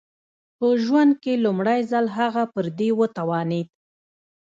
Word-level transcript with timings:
په 0.57 0.67
ژوند 0.83 1.11
کې 1.23 1.33
لومړی 1.45 1.79
ځل 1.91 2.05
هغه 2.17 2.43
پر 2.53 2.65
دې 2.77 2.89
وتوانېد 2.99 3.67